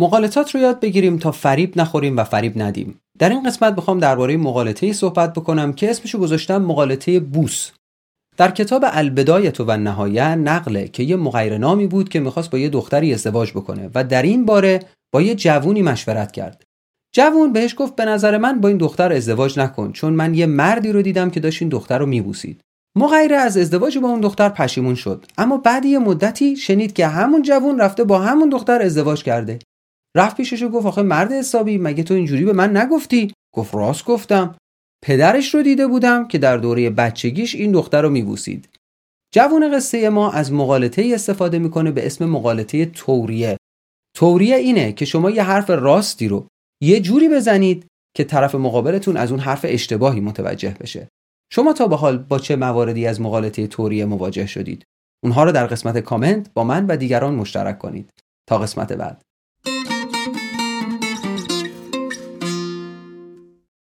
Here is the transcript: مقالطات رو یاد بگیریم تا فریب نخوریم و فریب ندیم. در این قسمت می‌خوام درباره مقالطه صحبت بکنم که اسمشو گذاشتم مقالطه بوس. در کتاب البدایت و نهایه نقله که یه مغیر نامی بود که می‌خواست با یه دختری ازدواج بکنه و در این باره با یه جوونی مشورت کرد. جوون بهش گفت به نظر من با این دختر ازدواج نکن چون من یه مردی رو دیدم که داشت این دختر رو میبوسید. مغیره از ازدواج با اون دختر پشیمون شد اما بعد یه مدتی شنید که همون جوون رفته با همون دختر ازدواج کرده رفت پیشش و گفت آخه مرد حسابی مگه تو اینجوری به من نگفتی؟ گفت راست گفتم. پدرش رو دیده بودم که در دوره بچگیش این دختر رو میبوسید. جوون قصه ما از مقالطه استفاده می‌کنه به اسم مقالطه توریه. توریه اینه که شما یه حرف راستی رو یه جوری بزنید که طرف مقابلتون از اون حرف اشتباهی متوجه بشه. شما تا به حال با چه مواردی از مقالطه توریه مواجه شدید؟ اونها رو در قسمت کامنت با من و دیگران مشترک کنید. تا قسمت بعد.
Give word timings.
مقالطات 0.00 0.54
رو 0.54 0.60
یاد 0.60 0.80
بگیریم 0.80 1.18
تا 1.18 1.32
فریب 1.32 1.80
نخوریم 1.80 2.16
و 2.16 2.24
فریب 2.24 2.62
ندیم. 2.62 3.00
در 3.18 3.28
این 3.28 3.42
قسمت 3.42 3.72
می‌خوام 3.76 3.98
درباره 3.98 4.36
مقالطه 4.36 4.92
صحبت 4.92 5.32
بکنم 5.32 5.72
که 5.72 5.90
اسمشو 5.90 6.18
گذاشتم 6.18 6.62
مقالطه 6.62 7.20
بوس. 7.20 7.70
در 8.36 8.50
کتاب 8.50 8.84
البدایت 8.84 9.60
و 9.60 9.76
نهایه 9.76 10.34
نقله 10.34 10.88
که 10.88 11.02
یه 11.02 11.16
مغیر 11.16 11.58
نامی 11.58 11.86
بود 11.86 12.08
که 12.08 12.20
می‌خواست 12.20 12.50
با 12.50 12.58
یه 12.58 12.68
دختری 12.68 13.14
ازدواج 13.14 13.50
بکنه 13.50 13.90
و 13.94 14.04
در 14.04 14.22
این 14.22 14.44
باره 14.44 14.80
با 15.14 15.22
یه 15.22 15.34
جوونی 15.34 15.82
مشورت 15.82 16.32
کرد. 16.32 16.62
جوون 17.14 17.52
بهش 17.52 17.74
گفت 17.78 17.96
به 17.96 18.04
نظر 18.04 18.38
من 18.38 18.60
با 18.60 18.68
این 18.68 18.78
دختر 18.78 19.12
ازدواج 19.12 19.58
نکن 19.58 19.92
چون 19.92 20.12
من 20.12 20.34
یه 20.34 20.46
مردی 20.46 20.92
رو 20.92 21.02
دیدم 21.02 21.30
که 21.30 21.40
داشت 21.40 21.62
این 21.62 21.68
دختر 21.68 21.98
رو 21.98 22.06
میبوسید. 22.06 22.60
مغیره 22.96 23.36
از 23.36 23.56
ازدواج 23.56 23.98
با 23.98 24.08
اون 24.08 24.20
دختر 24.20 24.48
پشیمون 24.48 24.94
شد 24.94 25.26
اما 25.38 25.56
بعد 25.56 25.84
یه 25.84 25.98
مدتی 25.98 26.56
شنید 26.56 26.92
که 26.92 27.06
همون 27.06 27.42
جوون 27.42 27.78
رفته 27.78 28.04
با 28.04 28.18
همون 28.18 28.48
دختر 28.48 28.82
ازدواج 28.82 29.22
کرده 29.22 29.58
رفت 30.16 30.36
پیشش 30.36 30.62
و 30.62 30.68
گفت 30.68 30.86
آخه 30.86 31.02
مرد 31.02 31.32
حسابی 31.32 31.78
مگه 31.78 32.02
تو 32.02 32.14
اینجوری 32.14 32.44
به 32.44 32.52
من 32.52 32.76
نگفتی؟ 32.76 33.32
گفت 33.54 33.74
راست 33.74 34.04
گفتم. 34.04 34.56
پدرش 35.04 35.54
رو 35.54 35.62
دیده 35.62 35.86
بودم 35.86 36.28
که 36.28 36.38
در 36.38 36.56
دوره 36.56 36.90
بچگیش 36.90 37.54
این 37.54 37.72
دختر 37.72 38.02
رو 38.02 38.10
میبوسید. 38.10 38.68
جوون 39.34 39.76
قصه 39.76 40.08
ما 40.08 40.30
از 40.30 40.52
مقالطه 40.52 41.10
استفاده 41.14 41.58
می‌کنه 41.58 41.90
به 41.90 42.06
اسم 42.06 42.24
مقالطه 42.24 42.86
توریه. 42.86 43.56
توریه 44.16 44.56
اینه 44.56 44.92
که 44.92 45.04
شما 45.04 45.30
یه 45.30 45.42
حرف 45.42 45.70
راستی 45.70 46.28
رو 46.28 46.46
یه 46.82 47.00
جوری 47.00 47.28
بزنید 47.28 47.86
که 48.16 48.24
طرف 48.24 48.54
مقابلتون 48.54 49.16
از 49.16 49.30
اون 49.30 49.40
حرف 49.40 49.66
اشتباهی 49.68 50.20
متوجه 50.20 50.76
بشه. 50.80 51.08
شما 51.52 51.72
تا 51.72 51.88
به 51.88 51.96
حال 51.96 52.18
با 52.18 52.38
چه 52.38 52.56
مواردی 52.56 53.06
از 53.06 53.20
مقالطه 53.20 53.66
توریه 53.66 54.04
مواجه 54.04 54.46
شدید؟ 54.46 54.84
اونها 55.24 55.44
رو 55.44 55.52
در 55.52 55.66
قسمت 55.66 55.98
کامنت 55.98 56.50
با 56.54 56.64
من 56.64 56.86
و 56.86 56.96
دیگران 56.96 57.34
مشترک 57.34 57.78
کنید. 57.78 58.10
تا 58.48 58.58
قسمت 58.58 58.92
بعد. 58.92 59.22